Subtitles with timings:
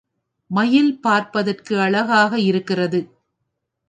[0.51, 3.01] மயில் பார்ப்பதற்கு அழகாக இருக்கிறது.